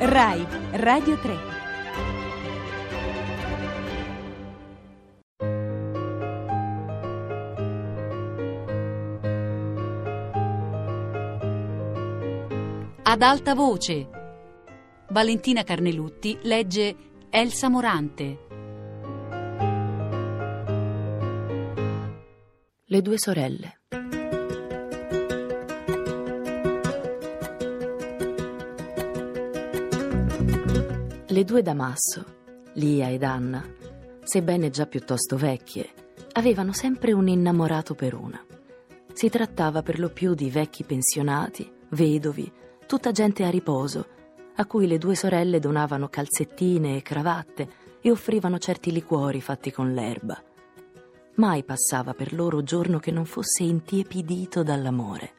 RAI 0.00 0.46
Radio 0.74 1.18
3 1.18 1.36
Ad 13.02 13.22
alta 13.22 13.54
voce. 13.56 14.08
Valentina 15.08 15.64
Carnelutti 15.64 16.38
legge 16.42 16.94
Elsa 17.28 17.68
Morante. 17.68 18.46
Le 22.84 23.02
due 23.02 23.18
sorelle. 23.18 23.77
Le 31.38 31.44
due 31.44 31.62
Damasso, 31.62 32.24
Lia 32.72 33.10
ed 33.10 33.22
Anna, 33.22 33.64
sebbene 34.24 34.70
già 34.70 34.86
piuttosto 34.86 35.36
vecchie, 35.36 35.88
avevano 36.32 36.72
sempre 36.72 37.12
un 37.12 37.28
innamorato 37.28 37.94
per 37.94 38.14
una. 38.14 38.44
Si 39.12 39.28
trattava 39.28 39.82
per 39.82 40.00
lo 40.00 40.08
più 40.08 40.34
di 40.34 40.50
vecchi 40.50 40.82
pensionati, 40.82 41.70
vedovi, 41.90 42.52
tutta 42.88 43.12
gente 43.12 43.44
a 43.44 43.50
riposo, 43.50 44.08
a 44.56 44.66
cui 44.66 44.88
le 44.88 44.98
due 44.98 45.14
sorelle 45.14 45.60
donavano 45.60 46.08
calzettine 46.08 46.96
e 46.96 47.02
cravatte 47.02 47.68
e 48.00 48.10
offrivano 48.10 48.58
certi 48.58 48.90
liquori 48.90 49.40
fatti 49.40 49.70
con 49.70 49.92
l'erba. 49.92 50.42
Mai 51.36 51.62
passava 51.62 52.14
per 52.14 52.32
loro 52.32 52.64
giorno 52.64 52.98
che 52.98 53.12
non 53.12 53.26
fosse 53.26 53.62
intiepidito 53.62 54.64
dall'amore. 54.64 55.34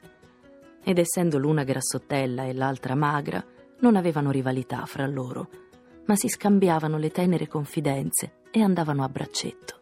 Ed 0.82 0.98
essendo 0.98 1.38
l'una 1.38 1.66
grassottella 1.66 2.46
e 2.46 2.54
l'altra 2.54 2.96
magra, 2.96 3.46
non 3.82 3.98
avevano 3.98 4.32
rivalità 4.32 4.86
fra 4.86 5.06
loro, 5.06 5.68
ma 6.10 6.16
si 6.16 6.28
scambiavano 6.28 6.98
le 6.98 7.12
tenere 7.12 7.48
confidenze 7.48 8.40
e 8.50 8.64
andavano 8.64 9.04
a 9.04 9.10
braccetto. 9.10 9.78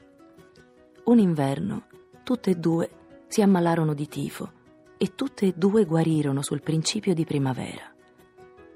Un 1.06 1.20
inverno, 1.20 1.83
tutte 2.23 2.50
e 2.50 2.56
due 2.56 2.89
si 3.28 3.42
ammalarono 3.42 3.94
di 3.94 4.09
tifo 4.09 4.52
e 4.98 5.16
tutte 5.16 5.45
e 5.45 5.53
due 5.55 5.86
guarirono 5.86 6.42
sul 6.42 6.61
principio 6.61 7.14
di 7.14 7.23
primavera. 7.23 7.94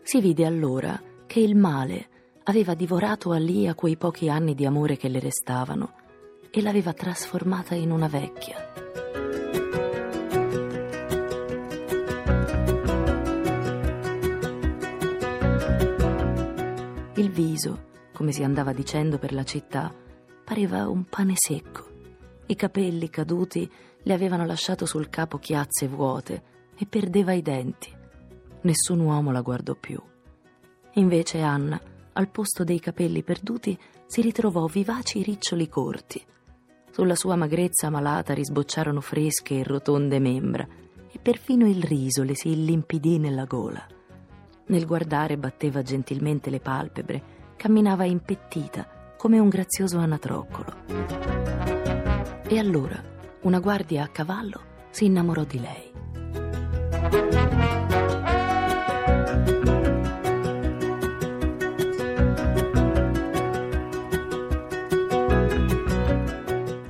Si 0.02 0.22
vide 0.22 0.46
allora 0.46 0.98
che 1.26 1.42
il 1.42 1.58
male 1.58 2.08
aveva 2.44 2.74
divorato 2.74 3.32
a 3.32 3.38
Lia 3.38 3.76
quei 3.76 3.98
pochi 3.98 4.30
anni 4.30 4.56
di 4.56 4.66
amore 4.66 4.96
che 4.96 5.10
le 5.10 5.20
restavano 5.20 5.96
e 6.50 6.62
l'aveva 6.62 6.94
trasformata 6.94 7.76
in 7.76 7.92
una 7.92 8.08
vecchia. 8.08 9.01
Il 17.22 17.30
viso, 17.30 17.90
come 18.14 18.32
si 18.32 18.42
andava 18.42 18.74
dicendo 18.74 19.20
per 19.20 19.32
la 19.32 19.44
città, 19.44 19.94
pareva 20.44 20.90
un 20.90 21.04
pane 21.04 21.34
secco. 21.36 21.86
I 22.48 22.56
capelli 22.56 23.12
caduti 23.12 23.70
le 24.02 24.14
avevano 24.14 24.44
lasciato 24.44 24.88
sul 24.88 25.08
capo 25.08 25.38
chiazze 25.38 25.88
vuote 25.88 26.42
e 26.76 26.88
perdeva 26.88 27.34
i 27.34 27.44
denti. 27.44 27.94
Nessun 28.62 29.02
uomo 29.02 29.32
la 29.32 29.42
guardò 29.42 29.76
più. 29.76 30.02
Invece 30.94 31.42
Anna, 31.42 31.80
al 32.14 32.28
posto 32.28 32.64
dei 32.64 32.80
capelli 32.80 33.22
perduti, 33.22 33.78
si 34.08 34.22
ritrovò 34.22 34.66
vivaci 34.66 35.22
riccioli 35.22 35.70
corti. 35.70 36.26
Sulla 36.90 37.16
sua 37.16 37.36
magrezza 37.36 37.92
malata 37.92 38.34
risbocciarono 38.34 39.00
fresche 39.00 39.60
e 39.60 39.64
rotonde 39.64 40.18
membra 40.18 40.68
e 41.12 41.20
perfino 41.20 41.68
il 41.68 41.84
riso 41.84 42.24
le 42.24 42.36
si 42.36 42.50
illimpidì 42.50 43.20
nella 43.20 43.46
gola. 43.46 43.86
Nel 44.68 44.86
guardare 44.86 45.38
batteva 45.38 45.82
gentilmente 45.82 46.50
le 46.50 46.60
palpebre, 46.60 47.24
camminava 47.58 48.06
impettita 48.06 49.14
come 49.18 49.38
un 49.38 49.50
grazioso 49.50 49.98
anatroccolo. 50.00 50.74
E 52.48 52.58
allora 52.58 53.02
una 53.42 53.60
guardia 53.60 54.04
a 54.04 54.08
cavallo 54.08 54.62
si 54.90 55.06
innamorò 55.06 55.44
di 55.44 55.60
lei. 55.60 55.92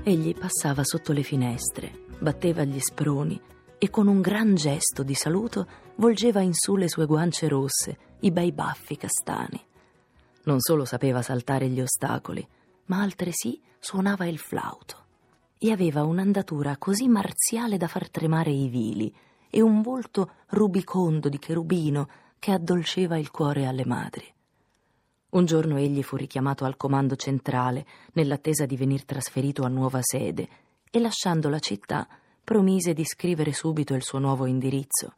Egli 0.03 0.35
passava 0.35 0.83
sotto 0.83 1.13
le 1.13 1.23
finestre, 1.23 1.91
batteva 2.19 2.63
gli 2.63 2.79
sproni 2.79 3.41
e 3.84 3.90
con 3.90 4.06
un 4.06 4.22
gran 4.22 4.53
gesto 4.53 5.02
di 5.02 5.16
saluto 5.16 5.66
volgeva 5.96 6.40
in 6.42 6.53
su 6.53 6.75
le 6.75 6.88
sue 6.88 7.08
guance 7.08 7.47
rosse, 7.47 7.97
i 8.19 8.30
bei 8.30 8.52
baffi 8.52 8.96
castani. 8.96 9.59
Non 10.44 10.59
solo 10.59 10.86
sapeva 10.86 11.24
saltare 11.24 11.68
gli 11.68 11.81
ostacoli, 11.81 12.47
ma 12.86 13.02
altresì 13.02 13.59
suonava 13.80 14.28
il 14.28 14.38
flauto 14.38 14.97
e 15.58 15.72
aveva 15.72 16.03
un'andatura 16.03 16.78
così 16.78 17.08
marziale 17.08 17.78
da 17.78 17.88
far 17.88 18.08
tremare 18.12 18.52
i 18.52 18.68
vili 18.68 19.12
e 19.50 19.62
un 19.62 19.81
volto 19.81 20.34
rubicondo 20.50 21.28
di 21.28 21.40
cherubino 21.40 22.08
che 22.38 22.52
addolceva 22.52 23.18
il 23.18 23.31
cuore 23.31 23.66
alle 23.66 23.86
madri. 23.86 24.31
Un 25.30 25.46
giorno 25.46 25.80
egli 25.80 26.03
fu 26.03 26.18
richiamato 26.18 26.66
al 26.66 26.78
comando 26.78 27.16
centrale 27.16 27.88
nell'attesa 28.13 28.68
di 28.68 28.78
venir 28.78 29.06
trasferito 29.06 29.63
a 29.63 29.69
nuova 29.69 30.02
sede 30.03 30.48
e 30.92 31.00
lasciando 31.00 31.50
la 31.50 31.58
città 31.58 32.08
promise 32.44 32.94
di 32.94 33.06
scrivere 33.06 33.53
subito 33.53 33.94
il 33.94 34.03
suo 34.03 34.19
nuovo 34.19 34.46
indirizzo. 34.46 35.13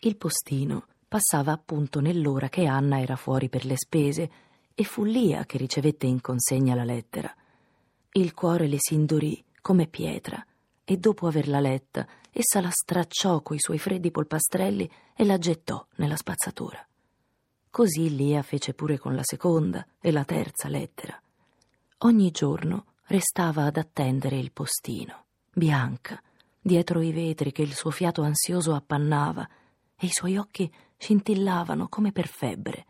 Il 0.00 0.16
postino 0.16 0.86
passava 1.06 1.52
appunto 1.52 2.00
nell'ora 2.00 2.48
che 2.48 2.66
Anna 2.66 3.00
era 3.00 3.16
fuori 3.16 3.48
per 3.48 3.64
le 3.64 3.76
spese 3.76 4.30
e 4.74 4.84
fu 4.84 5.04
Lia 5.04 5.44
che 5.44 5.58
ricevette 5.58 6.06
in 6.06 6.20
consegna 6.20 6.74
la 6.74 6.84
lettera. 6.84 7.34
Il 8.12 8.32
cuore 8.34 8.66
le 8.66 8.76
si 8.78 8.94
indurì 8.94 9.44
come 9.60 9.86
pietra, 9.86 10.44
e 10.84 10.96
dopo 10.96 11.26
averla 11.26 11.60
letta, 11.60 12.06
essa 12.32 12.60
la 12.60 12.70
stracciò 12.70 13.42
coi 13.42 13.58
suoi 13.60 13.78
freddi 13.78 14.10
polpastrelli 14.10 14.90
e 15.14 15.24
la 15.24 15.38
gettò 15.38 15.86
nella 15.96 16.16
spazzatura. 16.16 16.84
Così 17.70 18.16
Lia 18.16 18.42
fece 18.42 18.74
pure 18.74 18.98
con 18.98 19.14
la 19.14 19.22
seconda 19.22 19.86
e 20.00 20.10
la 20.10 20.24
terza 20.24 20.68
lettera. 20.68 21.20
Ogni 21.98 22.30
giorno 22.32 22.86
restava 23.04 23.64
ad 23.64 23.76
attendere 23.76 24.38
il 24.38 24.50
postino, 24.50 25.26
bianca, 25.52 26.20
dietro 26.60 27.00
i 27.00 27.12
vetri 27.12 27.52
che 27.52 27.62
il 27.62 27.74
suo 27.74 27.90
fiato 27.90 28.22
ansioso 28.22 28.74
appannava, 28.74 29.48
e 29.96 30.06
i 30.06 30.10
suoi 30.10 30.36
occhi 30.36 30.72
scintillavano 30.96 31.88
come 31.88 32.12
per 32.12 32.26
febbre. 32.26 32.86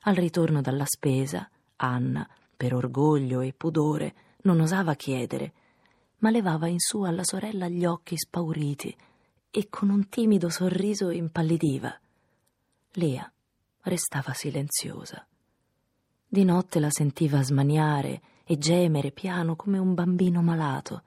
Al 0.00 0.14
ritorno 0.14 0.60
dalla 0.60 0.86
spesa, 0.86 1.48
Anna, 1.76 2.28
per 2.56 2.74
orgoglio 2.74 3.40
e 3.40 3.52
pudore, 3.52 4.14
non 4.42 4.60
osava 4.60 4.94
chiedere 4.94 5.52
ma 6.18 6.30
levava 6.30 6.66
in 6.68 6.78
su 6.78 7.02
alla 7.02 7.24
sorella 7.24 7.68
gli 7.68 7.84
occhi 7.84 8.16
spauriti 8.16 8.94
e 9.50 9.68
con 9.68 9.90
un 9.90 10.08
timido 10.08 10.48
sorriso 10.48 11.10
impallidiva. 11.10 11.98
Lea 12.92 13.30
restava 13.82 14.32
silenziosa. 14.32 15.24
Di 16.26 16.44
notte 16.44 16.80
la 16.80 16.90
sentiva 16.90 17.42
smaniare 17.42 18.20
e 18.44 18.58
gemere 18.58 19.12
piano 19.12 19.56
come 19.56 19.78
un 19.78 19.94
bambino 19.94 20.42
malato, 20.42 21.02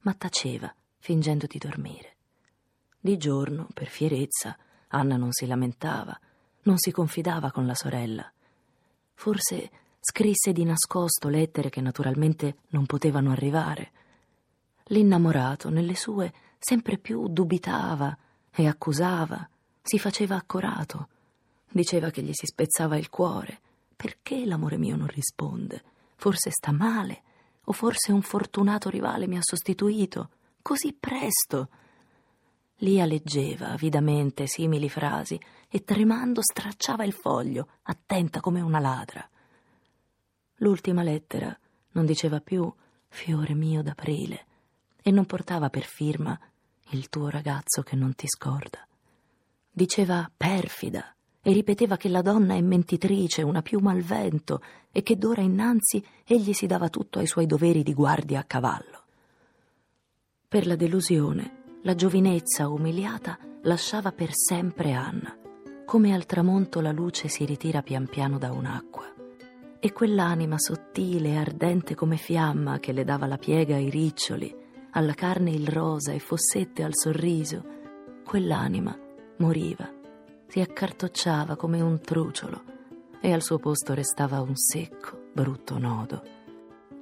ma 0.00 0.14
taceva, 0.14 0.72
fingendo 1.04 1.44
di 1.46 1.58
dormire. 1.58 2.16
Di 2.98 3.18
giorno, 3.18 3.68
per 3.74 3.88
fierezza, 3.88 4.56
Anna 4.88 5.18
non 5.18 5.32
si 5.32 5.46
lamentava, 5.46 6.18
non 6.62 6.78
si 6.78 6.90
confidava 6.92 7.50
con 7.50 7.66
la 7.66 7.74
sorella. 7.74 8.32
Forse 9.12 9.70
scrisse 10.00 10.52
di 10.52 10.64
nascosto 10.64 11.28
lettere 11.28 11.68
che 11.68 11.82
naturalmente 11.82 12.56
non 12.68 12.86
potevano 12.86 13.32
arrivare 13.32 13.90
L'innamorato, 14.88 15.70
nelle 15.70 15.94
sue, 15.94 16.32
sempre 16.58 16.98
più 16.98 17.28
dubitava 17.28 18.16
e 18.50 18.66
accusava, 18.66 19.48
si 19.82 19.98
faceva 19.98 20.36
accorato. 20.36 21.08
Diceva 21.70 22.10
che 22.10 22.22
gli 22.22 22.32
si 22.32 22.46
spezzava 22.46 22.96
il 22.96 23.08
cuore. 23.08 23.60
Perché 23.96 24.44
l'amore 24.44 24.76
mio 24.76 24.96
non 24.96 25.06
risponde? 25.06 25.82
Forse 26.16 26.50
sta 26.50 26.72
male, 26.72 27.22
o 27.64 27.72
forse 27.72 28.12
un 28.12 28.20
fortunato 28.20 28.90
rivale 28.90 29.26
mi 29.26 29.36
ha 29.36 29.42
sostituito. 29.42 30.30
Così 30.64 30.96
presto. 30.98 31.68
Lia 32.76 33.04
leggeva 33.04 33.68
avidamente 33.68 34.46
simili 34.46 34.88
frasi 34.88 35.38
e 35.68 35.84
tremando 35.84 36.40
stracciava 36.40 37.04
il 37.04 37.12
foglio, 37.12 37.68
attenta 37.82 38.40
come 38.40 38.62
una 38.62 38.78
ladra. 38.78 39.28
L'ultima 40.54 41.02
lettera 41.02 41.54
non 41.90 42.06
diceva 42.06 42.40
più 42.40 42.72
fiore 43.08 43.52
mio 43.52 43.82
d'aprile 43.82 44.46
e 45.02 45.10
non 45.10 45.26
portava 45.26 45.68
per 45.68 45.82
firma 45.82 46.40
il 46.92 47.10
tuo 47.10 47.28
ragazzo 47.28 47.82
che 47.82 47.94
non 47.94 48.14
ti 48.14 48.26
scorda. 48.26 48.88
Diceva 49.70 50.32
perfida 50.34 51.14
e 51.42 51.52
ripeteva 51.52 51.98
che 51.98 52.08
la 52.08 52.22
donna 52.22 52.54
è 52.54 52.60
mentitrice, 52.62 53.42
una 53.42 53.60
piuma 53.60 53.90
al 53.92 54.00
vento 54.00 54.62
e 54.90 55.02
che 55.02 55.18
d'ora 55.18 55.42
innanzi 55.42 56.02
egli 56.24 56.54
si 56.54 56.66
dava 56.66 56.88
tutto 56.88 57.18
ai 57.18 57.26
suoi 57.26 57.44
doveri 57.44 57.82
di 57.82 57.92
guardia 57.92 58.40
a 58.40 58.44
cavallo. 58.44 59.03
Per 60.54 60.68
la 60.68 60.76
delusione 60.76 61.80
la 61.82 61.96
giovinezza 61.96 62.68
umiliata 62.68 63.36
lasciava 63.62 64.12
per 64.12 64.28
sempre 64.32 64.92
Anna, 64.92 65.36
come 65.84 66.14
al 66.14 66.26
tramonto 66.26 66.80
la 66.80 66.92
luce 66.92 67.26
si 67.26 67.44
ritira 67.44 67.82
pian 67.82 68.06
piano 68.06 68.38
da 68.38 68.52
un'acqua. 68.52 69.04
E 69.80 69.92
quell'anima 69.92 70.56
sottile 70.56 71.30
e 71.30 71.36
ardente 71.38 71.96
come 71.96 72.16
fiamma 72.16 72.78
che 72.78 72.92
le 72.92 73.02
dava 73.02 73.26
la 73.26 73.36
piega 73.36 73.74
ai 73.74 73.90
riccioli, 73.90 74.54
alla 74.92 75.14
carne 75.14 75.50
il 75.50 75.66
rosa 75.66 76.12
e 76.12 76.20
fossette 76.20 76.84
al 76.84 76.94
sorriso, 76.94 77.64
quell'anima 78.24 78.96
moriva, 79.38 79.92
si 80.46 80.60
accartocciava 80.60 81.56
come 81.56 81.80
un 81.80 81.98
truciolo 82.00 82.62
e 83.20 83.32
al 83.32 83.42
suo 83.42 83.58
posto 83.58 83.92
restava 83.92 84.40
un 84.40 84.54
secco, 84.54 85.30
brutto 85.32 85.78
nodo. 85.78 86.22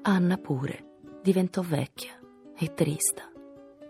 Anna 0.05 0.39
pure 0.39 1.21
diventò 1.21 1.61
vecchia 1.61 2.19
e 2.57 2.73
trista 2.73 3.31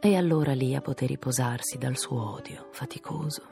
e 0.05 0.17
allora 0.17 0.53
Lia 0.53 0.81
poté 0.81 1.07
riposarsi 1.07 1.79
dal 1.79 1.97
suo 1.97 2.35
odio 2.35 2.67
faticoso. 2.73 3.43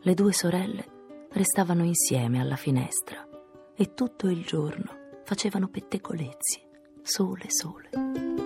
Le 0.00 0.14
due 0.14 0.32
sorelle 0.32 1.28
restavano 1.30 1.84
insieme 1.84 2.40
alla 2.40 2.56
finestra 2.56 3.28
e 3.76 3.92
tutto 3.92 4.28
il 4.30 4.46
giorno 4.46 5.20
facevano 5.24 5.68
pettegolezzi, 5.68 6.62
sole 7.02 7.44
sole. 7.48 8.45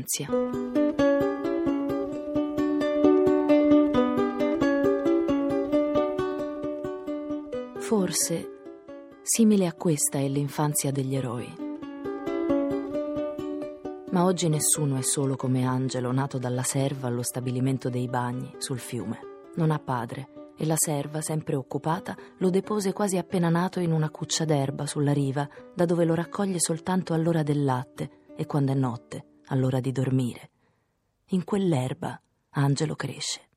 Infanzia. 0.00 0.28
Forse 7.78 8.58
simile 9.22 9.66
a 9.66 9.74
questa 9.74 10.18
è 10.18 10.28
l'infanzia 10.28 10.90
degli 10.90 11.14
eroi. 11.14 11.68
Ma 14.10 14.24
oggi 14.24 14.48
nessuno 14.48 14.96
è 14.96 15.02
solo 15.02 15.36
come 15.36 15.64
Angelo, 15.64 16.10
nato 16.10 16.38
dalla 16.38 16.62
serva 16.62 17.06
allo 17.06 17.22
stabilimento 17.22 17.88
dei 17.88 18.08
bagni, 18.08 18.52
sul 18.58 18.78
fiume. 18.78 19.20
Non 19.54 19.70
ha 19.70 19.78
padre 19.78 20.28
e 20.56 20.66
la 20.66 20.74
serva, 20.76 21.20
sempre 21.20 21.54
occupata, 21.54 22.16
lo 22.38 22.50
depose 22.50 22.92
quasi 22.92 23.16
appena 23.16 23.48
nato 23.48 23.80
in 23.80 23.92
una 23.92 24.10
cuccia 24.10 24.44
d'erba 24.44 24.86
sulla 24.86 25.12
riva, 25.12 25.48
da 25.74 25.84
dove 25.84 26.04
lo 26.04 26.14
raccoglie 26.14 26.58
soltanto 26.58 27.14
all'ora 27.14 27.42
del 27.42 27.64
latte 27.64 28.10
e 28.36 28.46
quando 28.46 28.72
è 28.72 28.74
notte 28.74 29.24
all'ora 29.50 29.80
di 29.80 29.92
dormire. 29.92 30.50
In 31.32 31.44
quell'erba 31.44 32.20
Angelo 32.50 32.96
cresce. 32.96 33.48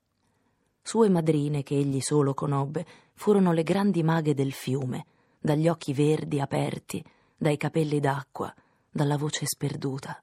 Sue 0.82 1.10
madrine, 1.10 1.64
che 1.64 1.76
egli 1.76 2.02
solo 2.02 2.34
conobbe, 2.34 2.86
furono 3.14 3.52
le 3.52 3.64
grandi 3.64 4.04
maghe 4.04 4.34
del 4.34 4.52
fiume, 4.52 5.06
dagli 5.40 5.68
occhi 5.68 5.94
verdi 5.94 6.40
aperti, 6.40 7.04
dai 7.36 7.58
capelli 7.58 8.00
d'acqua, 8.00 8.54
dalla 8.92 9.18
voce 9.18 9.46
sperduta. 9.46 10.22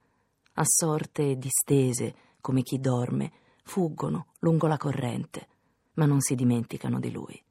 Assorte 0.55 1.31
e 1.31 1.39
distese, 1.39 2.15
come 2.41 2.63
chi 2.63 2.79
dorme, 2.79 3.33
fuggono 3.65 4.27
lungo 4.41 4.67
la 4.67 4.77
corrente, 4.77 5.49
ma 5.95 6.05
non 6.05 6.21
si 6.21 6.35
dimenticano 6.35 7.01
di 7.01 7.11
lui. 7.11 7.43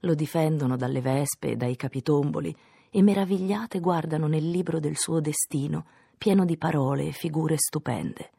Lo 0.00 0.14
difendono 0.14 0.76
dalle 0.76 1.00
vespe 1.00 1.50
e 1.50 1.56
dai 1.56 1.76
capitomboli 1.76 2.54
e 2.90 3.02
meravigliate 3.02 3.80
guardano 3.80 4.26
nel 4.26 4.48
libro 4.48 4.80
del 4.80 4.96
suo 4.96 5.20
destino 5.20 5.86
pieno 6.20 6.44
di 6.44 6.58
parole 6.58 7.06
e 7.06 7.12
figure 7.12 7.56
stupende. 7.56 8.30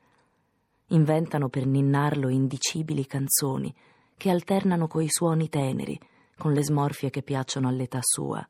Inventano 0.89 1.49
per 1.49 1.65
ninnarlo 1.65 2.29
indicibili 2.29 3.07
canzoni 3.07 3.73
che 4.15 4.29
alternano 4.29 4.85
coi 4.85 5.07
suoni 5.09 5.49
teneri, 5.49 5.99
con 6.37 6.53
le 6.53 6.63
smorfie 6.63 7.09
che 7.09 7.23
piacciono 7.23 7.67
all'età 7.67 7.97
sua. 8.03 8.47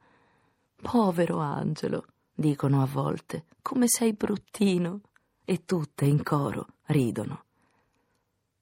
Povero 0.75 1.37
Angelo, 1.37 2.07
dicono 2.33 2.81
a 2.81 2.85
volte, 2.85 3.45
come 3.61 3.85
sei 3.87 4.11
bruttino. 4.11 4.99
E 5.45 5.63
tutte 5.63 6.03
in 6.03 6.23
coro 6.23 6.67
ridono. 6.87 7.45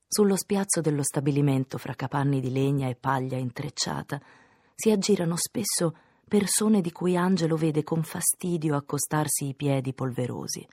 Sullo 0.07 0.37
spiazzo 0.37 0.81
dello 0.81 1.01
stabilimento, 1.01 1.79
fra 1.79 1.95
capanni 1.95 2.39
di 2.39 2.51
legna 2.51 2.87
e 2.87 2.95
paglia 2.95 3.37
intrecciata, 3.37 4.21
si 4.75 4.91
aggirano 4.91 5.35
spesso 5.35 5.95
persone 6.29 6.79
di 6.79 6.93
cui 6.93 7.17
Angelo 7.17 7.57
vede 7.57 7.83
con 7.83 8.03
fastidio 8.03 8.77
accostarsi 8.77 9.47
i 9.47 9.55
piedi 9.55 9.93
polverosi. 9.93 10.65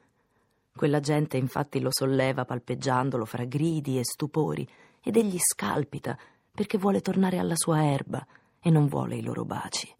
Quella 0.76 1.00
gente 1.00 1.38
infatti 1.38 1.80
lo 1.80 1.88
solleva 1.90 2.44
palpeggiandolo 2.44 3.24
fra 3.24 3.44
gridi 3.44 3.98
e 3.98 4.04
stupori 4.04 4.68
ed 5.02 5.16
egli 5.16 5.38
scalpita 5.38 6.16
perché 6.52 6.76
vuole 6.76 7.00
tornare 7.00 7.38
alla 7.38 7.56
sua 7.56 7.84
erba 7.84 8.24
e 8.60 8.70
non 8.70 8.86
vuole 8.86 9.16
i 9.16 9.22
loro 9.22 9.44
baci. 9.44 9.92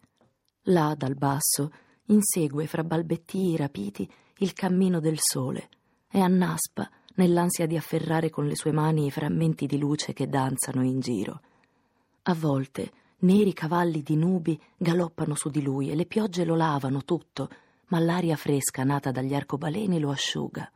Là 0.65 0.93
dal 0.95 1.15
basso 1.15 1.71
insegue 2.05 2.67
fra 2.67 2.83
balbettii 2.83 3.57
rapiti 3.57 4.09
il 4.37 4.53
cammino 4.53 4.99
del 4.99 5.17
sole 5.17 5.69
e 6.09 6.19
annaspa 6.19 6.87
nell'ansia 7.15 7.65
di 7.65 7.75
afferrare 7.75 8.29
con 8.29 8.45
le 8.45 8.55
sue 8.55 8.71
mani 8.71 9.07
i 9.07 9.11
frammenti 9.11 9.65
di 9.65 9.79
luce 9.79 10.13
che 10.13 10.29
danzano 10.29 10.83
in 10.83 10.99
giro. 10.99 11.41
A 12.23 12.35
volte 12.35 12.91
Neri 13.19 13.51
cavalli 13.53 14.03
di 14.03 14.15
nubi 14.15 14.59
galoppano 14.77 15.33
su 15.33 15.49
di 15.49 15.63
lui 15.63 15.89
e 15.89 15.95
le 15.95 16.05
piogge 16.05 16.45
lo 16.45 16.55
lavano 16.55 17.03
tutto, 17.03 17.49
ma 17.87 17.99
l'aria 17.99 18.35
fresca 18.35 18.83
nata 18.83 19.09
dagli 19.09 19.33
arcobaleni 19.33 19.99
lo 19.99 20.11
asciuga. 20.11 20.71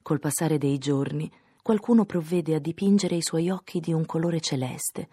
Col 0.00 0.20
passare 0.20 0.56
dei 0.56 0.78
giorni, 0.78 1.30
qualcuno 1.62 2.06
provvede 2.06 2.54
a 2.54 2.58
dipingere 2.58 3.16
i 3.16 3.22
suoi 3.22 3.50
occhi 3.50 3.80
di 3.80 3.92
un 3.92 4.06
colore 4.06 4.40
celeste, 4.40 5.08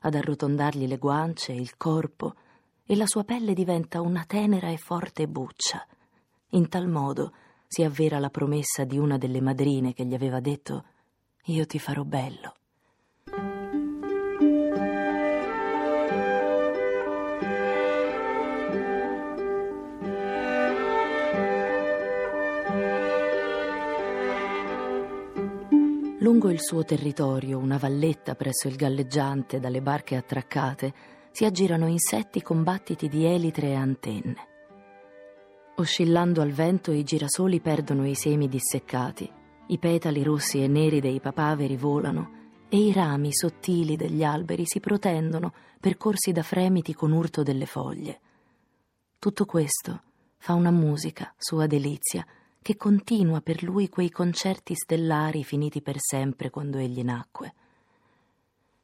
ad 0.00 0.14
arrotondargli 0.14 0.86
le 0.86 0.98
guance 0.98 1.52
il 1.52 1.78
corpo, 1.78 2.34
e 2.84 2.94
la 2.94 3.06
sua 3.06 3.24
pelle 3.24 3.54
diventa 3.54 4.02
una 4.02 4.24
tenera 4.26 4.68
e 4.68 4.76
forte 4.76 5.26
buccia. 5.26 5.84
In 6.50 6.68
tal 6.68 6.88
modo 6.88 7.32
si 7.66 7.82
avvera 7.82 8.18
la 8.18 8.30
promessa 8.30 8.84
di 8.84 8.98
una 8.98 9.16
delle 9.16 9.40
madrine 9.40 9.94
che 9.94 10.04
gli 10.04 10.14
aveva 10.14 10.40
detto 10.40 10.84
Io 11.46 11.64
ti 11.64 11.78
farò 11.78 12.04
bello. 12.04 12.54
Lungo 26.26 26.50
il 26.50 26.60
suo 26.60 26.82
territorio, 26.82 27.56
una 27.56 27.76
valletta 27.76 28.34
presso 28.34 28.66
il 28.66 28.74
galleggiante 28.74 29.60
dalle 29.60 29.80
barche 29.80 30.16
attraccate, 30.16 30.92
si 31.30 31.44
aggirano 31.44 31.86
insetti 31.86 32.42
con 32.42 32.64
battiti 32.64 33.08
di 33.08 33.24
elitre 33.24 33.68
e 33.68 33.74
antenne. 33.74 34.48
Oscillando 35.76 36.42
al 36.42 36.50
vento 36.50 36.90
i 36.90 37.04
girasoli 37.04 37.60
perdono 37.60 38.04
i 38.08 38.16
semi 38.16 38.48
disseccati, 38.48 39.30
i 39.68 39.78
petali 39.78 40.24
rossi 40.24 40.60
e 40.60 40.66
neri 40.66 41.00
dei 41.00 41.20
papaveri 41.20 41.76
volano 41.76 42.30
e 42.68 42.76
i 42.76 42.92
rami 42.92 43.32
sottili 43.32 43.94
degli 43.94 44.24
alberi 44.24 44.64
si 44.66 44.80
protendono 44.80 45.54
percorsi 45.78 46.32
da 46.32 46.42
fremiti 46.42 46.92
con 46.92 47.12
urto 47.12 47.44
delle 47.44 47.66
foglie. 47.66 48.20
Tutto 49.20 49.44
questo 49.44 50.02
fa 50.38 50.54
una 50.54 50.72
musica, 50.72 51.32
sua 51.38 51.68
delizia, 51.68 52.26
che 52.66 52.76
continua 52.76 53.40
per 53.42 53.62
lui 53.62 53.88
quei 53.88 54.10
concerti 54.10 54.74
stellari 54.74 55.44
finiti 55.44 55.80
per 55.82 55.98
sempre 56.00 56.50
quando 56.50 56.78
egli 56.78 57.04
nacque. 57.04 57.54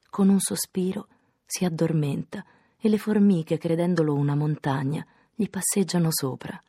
Con 0.09 0.29
un 0.29 0.39
sospiro 0.39 1.09
si 1.45 1.65
addormenta 1.65 2.45
e 2.79 2.89
le 2.89 2.97
formiche, 2.97 3.59
credendolo 3.59 4.15
una 4.15 4.37
montagna, 4.37 5.05
gli 5.35 5.51
passeggiano 5.51 6.13
sopra. 6.13 6.63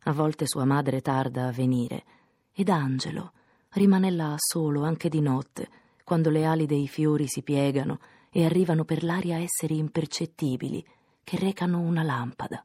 A 0.00 0.12
volte 0.12 0.46
sua 0.46 0.66
madre 0.66 1.00
tarda 1.00 1.46
a 1.46 1.52
venire 1.52 2.04
ed 2.52 2.68
Angelo 2.68 3.32
rimane 3.70 4.10
là 4.10 4.34
solo 4.36 4.82
anche 4.82 5.08
di 5.08 5.22
notte, 5.22 5.70
quando 6.04 6.28
le 6.28 6.44
ali 6.44 6.66
dei 6.66 6.86
fiori 6.86 7.28
si 7.28 7.40
piegano 7.40 7.98
e 8.28 8.44
arrivano 8.44 8.84
per 8.84 9.04
l'aria 9.04 9.38
esseri 9.38 9.78
impercettibili 9.78 10.86
che 11.24 11.38
recano 11.38 11.80
una 11.80 12.02
lampada. 12.02 12.62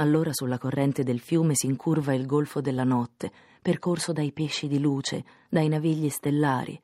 Allora 0.00 0.30
sulla 0.32 0.56
corrente 0.56 1.02
del 1.02 1.20
fiume 1.20 1.54
si 1.54 1.66
incurva 1.66 2.14
il 2.14 2.24
golfo 2.24 2.62
della 2.62 2.84
notte, 2.84 3.30
percorso 3.60 4.14
dai 4.14 4.32
pesci 4.32 4.66
di 4.66 4.80
luce, 4.80 5.24
dai 5.50 5.68
navigli 5.68 6.08
stellari, 6.08 6.80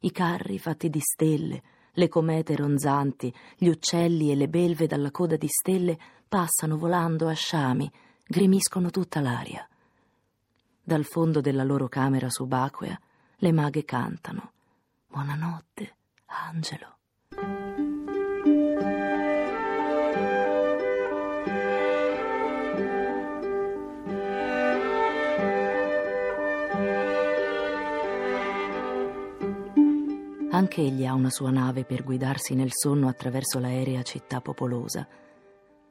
i 0.00 0.10
carri 0.12 0.58
fatti 0.58 0.90
di 0.90 1.00
stelle, 1.00 1.62
le 1.92 2.08
comete 2.08 2.54
ronzanti, 2.54 3.34
gli 3.56 3.68
uccelli 3.68 4.30
e 4.30 4.34
le 4.34 4.48
belve 4.48 4.86
dalla 4.86 5.10
coda 5.10 5.36
di 5.36 5.48
stelle 5.48 5.98
passano 6.28 6.76
volando 6.76 7.28
a 7.28 7.32
sciami, 7.32 7.90
grimiscono 8.26 8.90
tutta 8.90 9.20
l'aria. 9.20 9.66
Dal 10.82 11.04
fondo 11.04 11.40
della 11.40 11.64
loro 11.64 11.88
camera 11.88 12.28
subacquea 12.28 13.00
le 13.36 13.52
maghe 13.52 13.86
cantano. 13.86 14.52
Buonanotte, 15.06 15.94
Angelo. 16.26 16.99
Anche 30.60 30.82
egli 30.82 31.06
ha 31.06 31.14
una 31.14 31.30
sua 31.30 31.50
nave 31.50 31.86
per 31.86 32.04
guidarsi 32.04 32.54
nel 32.54 32.72
sonno 32.74 33.08
attraverso 33.08 33.58
l'aerea 33.58 34.02
città 34.02 34.42
popolosa. 34.42 35.08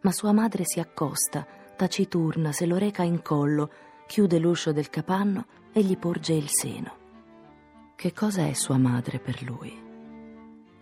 Ma 0.01 0.11
sua 0.11 0.31
madre 0.31 0.61
si 0.63 0.79
accosta, 0.79 1.43
taciturna, 1.75 2.51
se 2.51 2.67
lo 2.67 2.77
reca 2.77 3.01
in 3.01 3.23
collo, 3.23 3.71
chiude 4.05 4.37
l'uscio 4.37 4.71
del 4.71 4.91
capanno 4.91 5.47
e 5.73 5.81
gli 5.81 5.97
porge 5.97 6.33
il 6.33 6.49
seno. 6.49 6.97
Che 7.95 8.13
cosa 8.13 8.45
è 8.45 8.53
sua 8.53 8.77
madre 8.77 9.17
per 9.17 9.41
lui? 9.41 9.75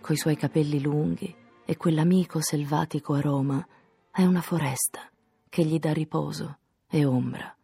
Coi 0.02 0.18
suoi 0.18 0.36
capelli 0.36 0.82
lunghi 0.82 1.34
e 1.64 1.78
quell'amico 1.78 2.42
selvatico 2.42 3.14
aroma, 3.14 3.66
è 4.12 4.26
una 4.26 4.42
foresta 4.42 5.10
che 5.48 5.64
gli 5.64 5.80
dà 5.80 5.94
riposo 5.94 6.58
e 6.90 7.06
ombra. 7.06 7.56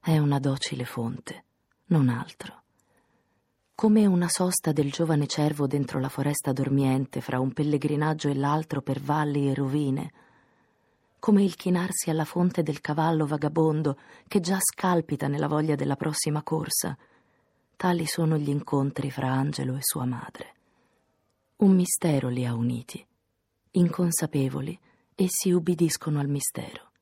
È 0.00 0.16
una 0.16 0.38
docile 0.38 0.86
fonte, 0.86 1.44
non 1.88 2.08
altro 2.08 2.61
come 3.82 4.06
una 4.06 4.28
sosta 4.28 4.70
del 4.70 4.92
giovane 4.92 5.26
cervo 5.26 5.66
dentro 5.66 5.98
la 5.98 6.08
foresta 6.08 6.52
dormiente 6.52 7.20
fra 7.20 7.40
un 7.40 7.52
pellegrinaggio 7.52 8.28
e 8.28 8.34
l'altro 8.36 8.80
per 8.80 9.00
valli 9.00 9.50
e 9.50 9.54
rovine, 9.54 10.12
come 11.18 11.42
il 11.42 11.56
chinarsi 11.56 12.08
alla 12.08 12.24
fonte 12.24 12.62
del 12.62 12.80
cavallo 12.80 13.26
vagabondo 13.26 13.98
che 14.28 14.38
già 14.38 14.58
scalpita 14.60 15.26
nella 15.26 15.48
voglia 15.48 15.74
della 15.74 15.96
prossima 15.96 16.44
corsa. 16.44 16.96
Tali 17.74 18.06
sono 18.06 18.36
gli 18.36 18.50
incontri 18.50 19.10
fra 19.10 19.32
Angelo 19.32 19.74
e 19.74 19.80
sua 19.80 20.04
madre. 20.04 20.54
Un 21.56 21.74
mistero 21.74 22.28
li 22.28 22.46
ha 22.46 22.54
uniti. 22.54 23.04
Inconsapevoli, 23.72 24.78
essi 25.16 25.50
ubbidiscono 25.50 26.20
al 26.20 26.28
mistero. 26.28 26.92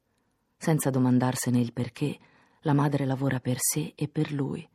Senza 0.57 0.89
domandarsene 0.89 1.61
il 1.61 1.75
perché, 1.75 2.19
la 2.61 2.73
madre 2.73 3.05
lavora 3.05 3.39
per 3.39 3.59
sé 3.59 3.93
e 3.95 4.09
per 4.09 4.33
lui 4.33 4.67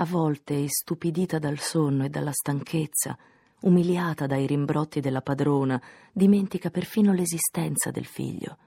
a 0.00 0.04
volte 0.04 0.54
istupidita 0.54 1.38
dal 1.38 1.58
sonno 1.58 2.04
e 2.04 2.08
dalla 2.08 2.32
stanchezza, 2.32 3.18
umiliata 3.62 4.26
dai 4.26 4.46
rimbrotti 4.46 5.00
della 5.00 5.22
padrona, 5.22 5.80
dimentica 6.12 6.70
perfino 6.70 7.12
l'esistenza 7.12 7.90
del 7.90 8.04
figlio. 8.04 8.58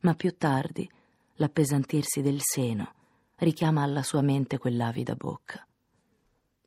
Ma 0.00 0.14
più 0.14 0.36
tardi 0.36 0.88
l'appesantirsi 1.36 2.22
del 2.22 2.38
seno 2.40 2.92
richiama 3.38 3.82
alla 3.82 4.04
sua 4.04 4.22
mente 4.22 4.58
quell'avida 4.58 5.16
bocca. 5.16 5.66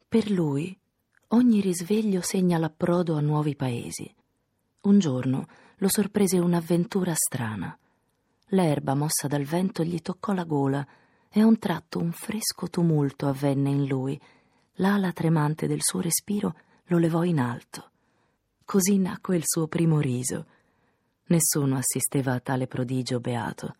Per 0.10 0.32
lui 0.32 0.78
ogni 1.30 1.62
risveglio 1.62 2.20
segna 2.22 2.58
l'approdo 2.58 3.16
a 3.16 3.22
nuovi 3.22 3.56
paesi. 3.56 4.14
Un 4.82 5.00
giorno 5.00 5.48
lo 5.78 5.88
sorprese 5.88 6.40
un'avventura 6.40 7.14
strana. 7.16 7.78
L'erba 8.48 8.96
mossa 8.96 9.28
dal 9.28 9.44
vento 9.44 9.84
gli 9.84 10.02
toccò 10.02 10.34
la 10.34 10.44
gola 10.44 10.86
e 11.38 11.42
a 11.42 11.46
un 11.46 11.60
tratto 11.60 12.00
un 12.00 12.12
fresco 12.14 12.68
tumulto 12.68 13.28
avvenne 13.28 13.70
in 13.70 13.86
lui. 13.86 14.20
L'ala 14.78 15.12
tremante 15.12 15.68
del 15.68 15.84
suo 15.84 16.02
respiro 16.02 16.56
lo 16.86 16.98
levò 16.98 17.24
in 17.24 17.40
alto. 17.40 17.92
Così 18.66 18.98
nacque 18.98 19.36
il 19.36 19.44
suo 19.46 19.68
primo 19.68 20.00
riso. 20.00 20.48
Nessuno 21.26 21.78
assisteva 21.78 22.34
a 22.34 22.40
tale 22.40 22.66
prodigio 22.66 23.20
beato, 23.20 23.76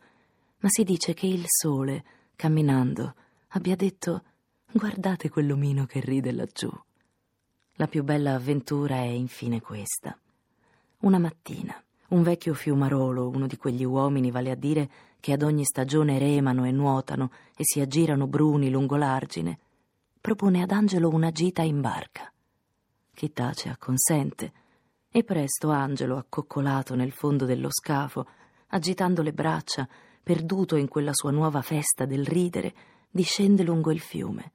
ma 0.60 0.68
si 0.68 0.84
dice 0.84 1.14
che 1.14 1.26
il 1.26 1.46
sole, 1.46 2.04
camminando, 2.36 3.16
abbia 3.48 3.74
detto 3.74 4.22
guardate 4.70 5.28
quell'omino 5.28 5.84
che 5.84 5.98
ride 5.98 6.30
laggiù. 6.30 6.70
La 7.72 7.88
più 7.88 8.04
bella 8.04 8.34
avventura 8.34 8.98
è 8.98 9.08
infine 9.08 9.60
questa. 9.60 10.16
Una 10.98 11.18
mattina, 11.18 11.74
un 12.10 12.22
vecchio 12.22 12.54
fiumarolo, 12.54 13.28
uno 13.28 13.48
di 13.48 13.56
quegli 13.56 13.84
uomini, 13.84 14.30
vale 14.30 14.52
a 14.52 14.56
dire, 14.56 14.90
che 15.20 15.32
ad 15.32 15.42
ogni 15.42 15.64
stagione 15.64 16.18
remano 16.18 16.64
e 16.64 16.70
nuotano 16.70 17.30
e 17.56 17.64
si 17.64 17.80
aggirano 17.80 18.26
bruni 18.26 18.70
lungo 18.70 18.96
l'argine, 18.96 19.58
propone 20.20 20.62
ad 20.62 20.70
Angelo 20.70 21.08
una 21.08 21.30
gita 21.30 21.62
in 21.62 21.80
barca. 21.80 22.32
Chi 23.14 23.32
tace 23.32 23.68
acconsente, 23.68 24.52
e 25.10 25.24
presto 25.24 25.70
Angelo, 25.70 26.16
accoccolato 26.16 26.94
nel 26.94 27.12
fondo 27.12 27.44
dello 27.44 27.68
scafo, 27.70 28.26
agitando 28.68 29.22
le 29.22 29.32
braccia, 29.32 29.88
perduto 30.22 30.76
in 30.76 30.88
quella 30.88 31.12
sua 31.14 31.30
nuova 31.30 31.62
festa 31.62 32.04
del 32.04 32.26
ridere, 32.26 32.74
discende 33.10 33.62
lungo 33.62 33.90
il 33.90 34.00
fiume. 34.00 34.52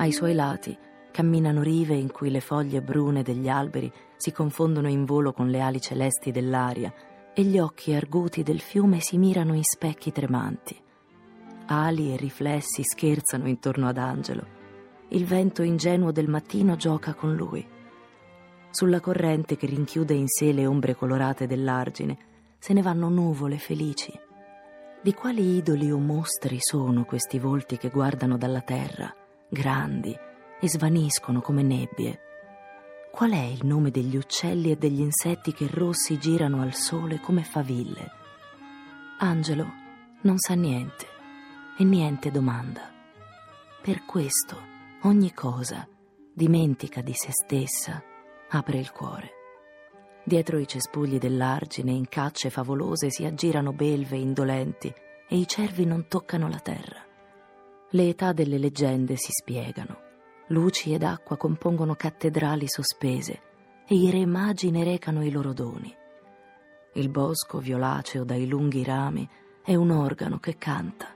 Ai 0.00 0.12
suoi 0.12 0.32
lati 0.32 0.76
camminano 1.10 1.60
rive 1.60 1.94
in 1.94 2.12
cui 2.12 2.30
le 2.30 2.40
foglie 2.40 2.80
brune 2.80 3.24
degli 3.24 3.48
alberi 3.48 3.92
si 4.16 4.30
confondono 4.30 4.88
in 4.88 5.04
volo 5.04 5.32
con 5.32 5.48
le 5.48 5.60
ali 5.60 5.80
celesti 5.80 6.30
dell'aria 6.30 6.92
e 7.34 7.42
gli 7.42 7.58
occhi 7.58 7.92
arguti 7.92 8.44
del 8.44 8.60
fiume 8.60 9.00
si 9.00 9.18
mirano 9.18 9.54
in 9.54 9.64
specchi 9.64 10.12
tremanti. 10.12 10.80
Ali 11.66 12.12
e 12.12 12.16
riflessi 12.16 12.84
scherzano 12.84 13.48
intorno 13.48 13.88
ad 13.88 13.98
Angelo. 13.98 14.46
Il 15.08 15.24
vento 15.24 15.62
ingenuo 15.62 16.12
del 16.12 16.28
mattino 16.28 16.76
gioca 16.76 17.14
con 17.14 17.34
lui. 17.34 17.66
Sulla 18.70 19.00
corrente 19.00 19.56
che 19.56 19.66
rinchiude 19.66 20.14
in 20.14 20.28
sé 20.28 20.52
le 20.52 20.66
ombre 20.66 20.94
colorate 20.94 21.48
dell'argine 21.48 22.16
se 22.60 22.72
ne 22.72 22.82
vanno 22.82 23.08
nuvole 23.08 23.58
felici. 23.58 24.12
Di 25.02 25.12
quali 25.12 25.56
idoli 25.56 25.90
o 25.90 25.98
mostri 25.98 26.58
sono 26.60 27.04
questi 27.04 27.40
volti 27.40 27.76
che 27.76 27.88
guardano 27.88 28.36
dalla 28.36 28.60
terra? 28.60 29.12
Grandi 29.48 30.16
e 30.60 30.68
svaniscono 30.68 31.40
come 31.40 31.62
nebbie. 31.62 32.20
Qual 33.10 33.30
è 33.30 33.42
il 33.42 33.64
nome 33.64 33.90
degli 33.90 34.16
uccelli 34.16 34.70
e 34.70 34.76
degli 34.76 35.00
insetti 35.00 35.52
che 35.52 35.66
rossi 35.68 36.18
girano 36.18 36.60
al 36.60 36.74
sole 36.74 37.20
come 37.20 37.42
faville? 37.42 38.12
Angelo 39.18 39.66
non 40.22 40.38
sa 40.38 40.54
niente 40.54 41.06
e 41.76 41.84
niente 41.84 42.30
domanda. 42.30 42.92
Per 43.80 44.04
questo 44.04 44.56
ogni 45.02 45.32
cosa 45.32 45.88
dimentica 46.34 47.00
di 47.00 47.14
se 47.14 47.30
stessa, 47.32 48.02
apre 48.50 48.78
il 48.78 48.92
cuore. 48.92 49.32
Dietro 50.22 50.58
i 50.58 50.68
cespugli 50.68 51.18
dell'argine 51.18 51.90
in 51.90 52.06
cacce 52.08 52.50
favolose 52.50 53.10
si 53.10 53.24
aggirano 53.24 53.72
belve 53.72 54.18
indolenti 54.18 54.92
e 55.26 55.36
i 55.36 55.48
cervi 55.48 55.84
non 55.84 56.06
toccano 56.06 56.48
la 56.48 56.60
terra. 56.60 57.07
Le 57.90 58.08
età 58.08 58.32
delle 58.32 58.58
leggende 58.58 59.16
si 59.16 59.32
spiegano. 59.32 60.06
Luci 60.48 60.92
ed 60.92 61.02
acqua 61.02 61.38
compongono 61.38 61.94
cattedrali 61.94 62.68
sospese 62.68 63.40
e 63.86 63.94
i 63.94 64.10
re 64.10 64.26
magi 64.26 64.70
ne 64.70 64.84
recano 64.84 65.24
i 65.24 65.30
loro 65.30 65.54
doni. 65.54 65.94
Il 66.94 67.08
bosco 67.08 67.58
violaceo 67.60 68.24
dai 68.24 68.46
lunghi 68.46 68.84
rami 68.84 69.26
è 69.62 69.74
un 69.74 69.90
organo 69.90 70.38
che 70.38 70.56
canta. 70.58 71.14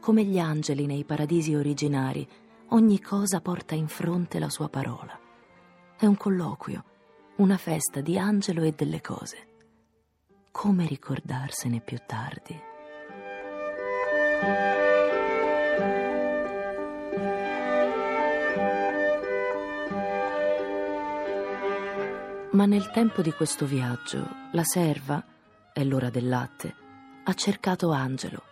Come 0.00 0.22
gli 0.22 0.38
angeli 0.38 0.86
nei 0.86 1.04
paradisi 1.04 1.54
originari, 1.56 2.28
ogni 2.68 3.00
cosa 3.00 3.40
porta 3.40 3.74
in 3.74 3.88
fronte 3.88 4.38
la 4.38 4.48
sua 4.48 4.68
parola. 4.68 5.18
È 5.96 6.06
un 6.06 6.16
colloquio, 6.16 6.84
una 7.36 7.56
festa 7.56 8.00
di 8.00 8.16
angelo 8.16 8.62
e 8.62 8.70
delle 8.70 9.00
cose. 9.00 9.48
Come 10.52 10.86
ricordarsene 10.86 11.80
più 11.80 11.98
tardi? 12.06 12.56
Ma 22.56 22.64
nel 22.64 22.90
tempo 22.90 23.20
di 23.20 23.32
questo 23.32 23.66
viaggio, 23.66 24.26
la 24.52 24.64
serva, 24.64 25.22
è 25.74 25.84
l'ora 25.84 26.08
del 26.08 26.26
latte, 26.26 26.74
ha 27.22 27.34
cercato 27.34 27.90
Angelo. 27.90 28.42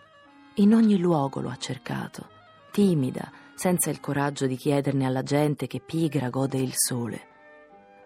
In 0.57 0.75
ogni 0.75 0.99
luogo 0.99 1.41
lo 1.41 1.49
ha 1.49 1.57
cercato, 1.57 2.29
timida, 2.71 3.33
senza 3.55 3.89
il 3.89 4.01
coraggio 4.01 4.47
di 4.47 4.57
chiederne 4.57 5.07
alla 5.07 5.23
gente 5.23 5.67
che 5.67 5.81
pigra 5.81 6.29
gode 6.29 6.59
il 6.59 6.75
sole. 6.75 7.19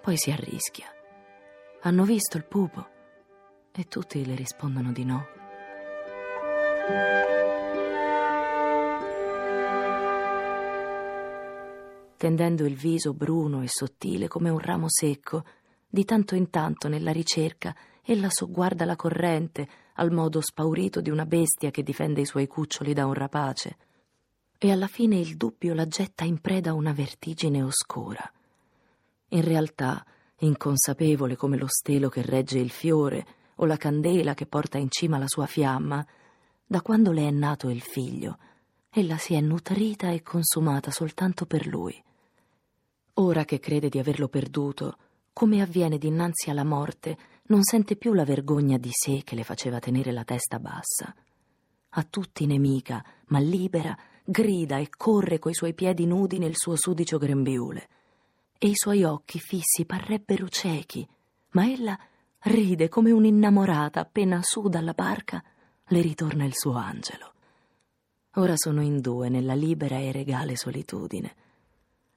Poi 0.01 0.17
si 0.17 0.31
arrischia. 0.31 0.87
Hanno 1.83 2.05
visto 2.05 2.37
il 2.37 2.45
pupo, 2.45 2.87
e 3.73 3.83
tutti 3.89 4.25
le 4.25 4.37
rispondono 4.37 4.93
di 4.93 5.05
no. 5.05 5.27
Tendendo 12.17 12.65
il 12.65 12.77
viso 12.77 13.15
bruno 13.15 13.63
e 13.63 13.69
sottile 13.69 14.29
come 14.29 14.49
un 14.49 14.61
ramo 14.61 14.89
secco, 14.89 15.45
di 15.89 16.05
tanto 16.05 16.35
in 16.35 16.51
tanto 16.51 16.89
nella 16.89 17.13
ricerca 17.13 17.75
ella 18.03 18.29
sogguarda 18.31 18.85
la 18.85 18.97
corrente 18.97 19.69
al 19.95 20.13
modo 20.13 20.41
spaurito 20.41 21.01
di 21.01 21.11
una 21.11 21.27
bestia 21.27 21.71
che 21.71 21.83
difende 21.83 22.21
i 22.21 22.27
suoi 22.27 22.47
cuccioli 22.47 22.93
da 22.93 23.07
un 23.07 23.15
rapace. 23.15 23.77
E 24.57 24.71
alla 24.71 24.87
fine 24.87 25.19
il 25.19 25.37
dubbio 25.37 25.75
la 25.75 25.87
getta 25.87 26.25
in 26.25 26.41
preda 26.41 26.71
a 26.71 26.75
una 26.75 26.93
vertigine 26.93 27.63
oscura. 27.63 28.33
In 29.29 29.43
realtà, 29.43 30.05
inconsapevole 30.39 31.37
come 31.37 31.57
lo 31.57 31.67
stelo 31.69 32.09
che 32.09 32.23
regge 32.23 32.59
il 32.59 32.71
fiore 32.71 33.27
o 33.57 33.67
la 33.67 33.77
candela 33.77 34.35
che 34.35 34.47
porta 34.47 34.79
in 34.79 34.91
cima 34.91 35.19
la 35.19 35.29
sua 35.29 35.47
fiamma, 35.47 36.05
da 36.65 36.81
quando 36.81 37.13
le 37.13 37.27
è 37.27 37.31
nato 37.31 37.69
il 37.69 37.83
figlio, 37.83 38.39
ella 38.91 39.19
si 39.19 39.35
è 39.35 39.41
nutrita 39.41 40.11
e 40.11 40.23
consumata 40.23 40.91
soltanto 40.91 41.45
per 41.45 41.67
lui. 41.67 42.03
Ora 43.15 43.45
che 43.45 43.59
crede 43.59 43.89
di 43.89 43.99
averlo 43.99 44.29
perduto, 44.29 44.97
come 45.39 45.63
avviene 45.63 45.99
dinanzi 45.99 46.51
alla 46.51 46.65
morte, 46.65 47.17
non 47.45 47.63
sente 47.63 47.95
più 47.95 48.13
la 48.13 48.25
vergogna 48.25 48.77
di 48.77 48.91
sé 48.91 49.23
che 49.23 49.37
le 49.37 49.45
faceva 49.45 49.79
tenere 49.79 50.11
la 50.11 50.25
testa 50.25 50.59
bassa. 50.59 51.15
A 51.91 52.03
tutti 52.03 52.45
nemica, 52.45 53.05
ma 53.27 53.39
libera, 53.39 53.97
grida 54.25 54.79
e 54.79 54.89
corre 54.91 55.39
coi 55.39 55.55
suoi 55.55 55.75
piedi 55.75 56.07
nudi 56.07 56.39
nel 56.39 56.57
suo 56.57 56.75
sudicio 56.75 57.19
grembiule. 57.19 57.89
E 58.59 58.67
i 58.67 58.75
suoi 58.75 59.05
occhi 59.05 59.39
fissi 59.39 59.85
parrebbero 59.85 60.49
ciechi, 60.49 61.09
ma 61.51 61.71
ella 61.71 61.97
ride 62.41 62.89
come 62.89 63.13
un'innamorata 63.13 64.01
appena 64.01 64.41
su 64.43 64.69
dalla 64.69 64.93
barca 64.93 65.41
le 65.87 66.01
ritorna 66.01 66.47
il 66.47 66.57
suo 66.57 66.73
angelo. 66.73 67.33
Ora 68.35 68.57
sono 68.57 68.83
in 68.83 69.01
due 69.01 69.29
nella 69.29 69.55
libera 69.55 69.99
e 69.99 70.11
regale 70.11 70.57
solitudine 70.57 71.35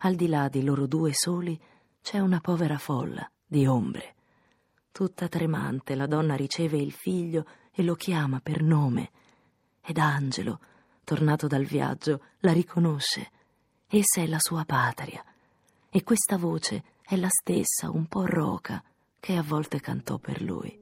al 0.04 0.16
di 0.16 0.28
là 0.28 0.50
di 0.50 0.63
loro 0.63 0.88
due 0.88 1.12
soli 1.13 1.60
c'è 2.01 2.20
una 2.20 2.39
povera 2.39 2.77
folla 2.77 3.29
di 3.46 3.65
ombre. 3.65 4.15
Tutta 4.91 5.27
tremante 5.27 5.96
la 5.96 6.08
donna 6.08 6.36
riceve 6.36 6.77
il 6.77 6.91
figlio 6.91 7.46
e 7.72 7.84
lo 7.84 7.96
chiama 7.96 8.39
per 8.39 8.62
nome. 8.62 9.12
Ed 9.81 9.98
Angelo, 9.98 10.60
tornato 11.03 11.48
dal 11.48 11.63
viaggio, 11.63 12.24
la 12.39 12.51
riconosce. 12.51 13.31
Essa 13.88 14.22
è 14.22 14.27
la 14.27 14.39
sua 14.39 14.65
patria. 14.65 15.24
E 15.89 16.03
questa 16.03 16.38
voce 16.38 16.84
è 17.01 17.15
la 17.15 17.29
stessa, 17.29 17.89
un 17.89 18.08
po' 18.08 18.25
roca, 18.25 18.84
che 19.20 19.36
a 19.36 19.43
volte 19.43 19.79
cantò 19.79 20.17
per 20.17 20.41
lui. 20.41 20.77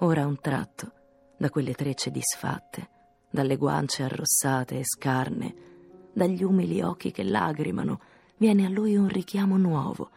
Ora 0.00 0.26
un 0.26 0.40
tratto, 0.40 0.92
da 1.36 1.50
quelle 1.50 1.74
trecce 1.74 2.10
disfatte, 2.10 2.90
dalle 3.30 3.56
guance 3.56 4.02
arrossate 4.02 4.78
e 4.78 4.84
scarne, 4.84 5.54
dagli 6.12 6.42
umili 6.42 6.80
occhi 6.80 7.10
che 7.10 7.24
lagrimano, 7.24 8.00
viene 8.38 8.64
a 8.64 8.68
lui 8.68 8.96
un 8.96 9.08
richiamo 9.08 9.56
nuovo, 9.56 10.10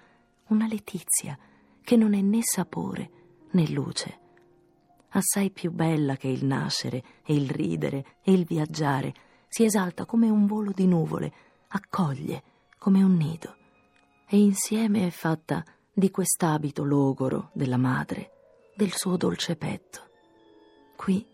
una 0.48 0.68
letizia 0.68 1.38
che 1.82 1.96
non 1.96 2.14
è 2.14 2.22
né 2.22 2.40
sapore 2.42 3.10
né 3.52 3.68
luce. 3.70 4.20
Assai 5.10 5.52
più 5.52 5.72
bella 5.72 6.16
che 6.16 6.30
il 6.30 6.46
nascere 6.46 7.04
e 7.26 7.34
il 7.36 7.50
ridere 7.50 8.18
e 8.24 8.32
il 8.32 8.46
viaggiare, 8.46 9.14
si 9.48 9.66
esalta 9.66 10.06
come 10.06 10.30
un 10.30 10.46
volo 10.46 10.72
di 10.72 10.88
nuvole, 10.88 11.34
accoglie 11.68 12.44
come 12.78 13.04
un 13.04 13.16
nido. 13.16 13.56
E 14.26 14.38
insieme 14.38 15.08
è 15.08 15.10
fatta 15.10 15.66
di 15.94 16.10
quest'abito 16.10 16.86
logoro 16.86 17.50
della 17.54 17.78
madre, 17.78 18.32
del 18.76 18.94
suo 18.94 19.18
dolce 19.18 19.58
petto. 19.58 20.10
Qui, 20.96 21.26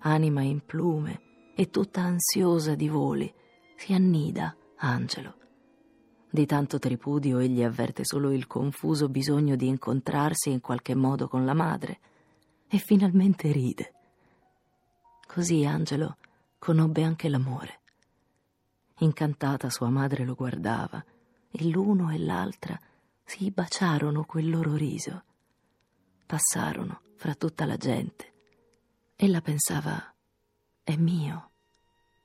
anima 0.00 0.42
in 0.42 0.64
plume 0.64 1.52
e 1.54 1.70
tutta 1.70 2.00
ansiosa 2.00 2.74
di 2.74 2.88
voli, 2.88 3.32
si 3.76 3.92
annida 3.92 4.56
Angelo. 4.78 5.36
Di 6.34 6.46
tanto 6.46 6.78
tripudio 6.78 7.40
egli 7.40 7.62
avverte 7.62 8.06
solo 8.06 8.32
il 8.32 8.46
confuso 8.46 9.10
bisogno 9.10 9.54
di 9.54 9.66
incontrarsi 9.66 10.50
in 10.50 10.62
qualche 10.62 10.94
modo 10.94 11.28
con 11.28 11.44
la 11.44 11.52
madre 11.52 12.00
e 12.68 12.78
finalmente 12.78 13.52
ride. 13.52 13.92
Così 15.26 15.66
Angelo 15.66 16.16
conobbe 16.58 17.02
anche 17.02 17.28
l'amore. 17.28 17.80
Incantata 19.00 19.68
sua 19.68 19.90
madre 19.90 20.24
lo 20.24 20.34
guardava 20.34 21.04
e 21.50 21.68
l'uno 21.68 22.10
e 22.10 22.18
l'altra 22.18 22.80
si 23.22 23.50
baciarono 23.50 24.24
quel 24.24 24.48
loro 24.48 24.74
riso. 24.74 25.24
Passarono 26.24 27.02
fra 27.16 27.34
tutta 27.34 27.66
la 27.66 27.76
gente. 27.76 28.32
Ella 29.16 29.42
pensava, 29.42 30.14
è 30.82 30.96
mio. 30.96 31.50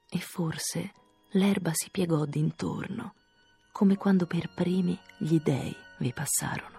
E 0.09 0.19
forse 0.19 0.93
l'erba 1.31 1.71
si 1.73 1.89
piegò 1.89 2.23
d'intorno, 2.23 3.15
come 3.77 3.95
quando 3.95 4.25
per 4.25 4.49
primi 4.51 4.97
gli 5.17 5.39
dei 5.39 5.75
vi 5.97 6.11
passarono. 6.11 6.76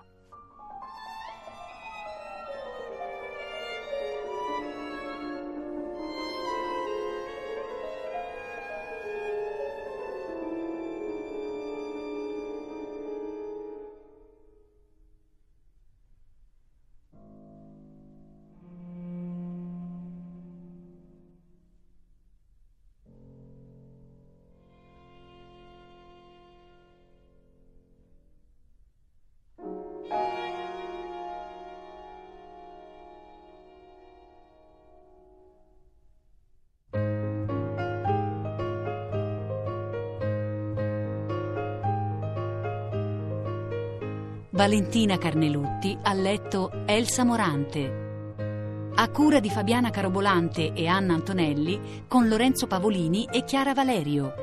Valentina 44.59 45.19
Carnelutti 45.19 45.97
ha 46.03 46.13
letto 46.15 46.83
Elsa 46.85 47.23
Morante. 47.23 48.91
A 48.93 49.09
cura 49.09 49.39
di 49.39 49.51
Fabiana 49.51 49.91
Carobolante 49.91 50.73
e 50.73 50.89
Anna 50.89 51.15
Antonelli 51.15 52.03
con 52.09 52.27
Lorenzo 52.27 52.67
Pavolini 52.67 53.29
e 53.31 53.45
Chiara 53.45 53.73
Valerio. 53.73 54.35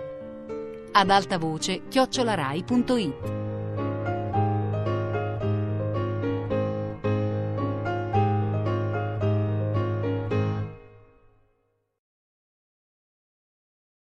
Ad 0.94 1.10
alta 1.10 1.38
voce 1.38 1.90
chiocciolarai.it 1.90 3.45